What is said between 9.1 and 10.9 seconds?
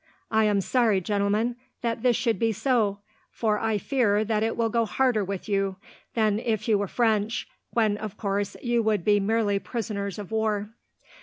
merely prisoners of war."